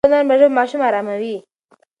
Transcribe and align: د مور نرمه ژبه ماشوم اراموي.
د 0.03 0.03
مور 0.05 0.11
نرمه 0.19 0.35
ژبه 0.39 0.49
ماشوم 0.57 0.81
اراموي. 0.87 1.35